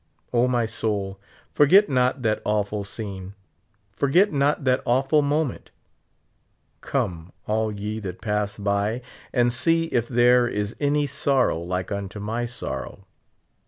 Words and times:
O, 0.33 0.47
my 0.47 0.65
soul, 0.65 1.19
forget 1.53 1.87
not 1.87 2.23
that 2.23 2.41
awful 2.43 2.83
scene; 2.83 3.35
forget 3.91 4.33
not 4.33 4.63
that 4.63 4.81
awful 4.83 5.21
mo 5.21 5.45
ment. 5.45 5.69
Come, 6.81 7.31
all 7.45 7.71
yc 7.71 8.01
that 8.01 8.19
pass 8.19 8.57
by, 8.57 9.03
and 9.31 9.53
see 9.53 9.83
if 9.91 10.07
there 10.07 10.47
is 10.47 10.75
any 10.79 11.05
sorrow 11.05 11.59
like 11.59 11.91
unto 11.91 12.19
my 12.19 12.47
sorrow. 12.47 13.05